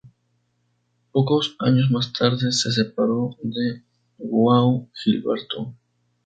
Pocos 1.11 1.55
años 1.59 1.91
más 1.91 2.11
tarde 2.11 2.51
se 2.51 2.71
separó 2.71 3.37
de 3.43 3.83
João 4.17 4.89
Gilberto. 4.95 5.75